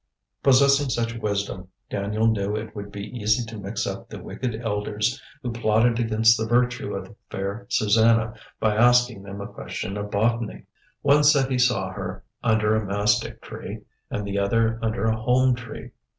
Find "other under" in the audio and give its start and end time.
14.39-15.05